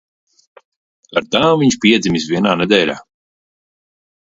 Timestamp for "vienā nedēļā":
2.33-2.99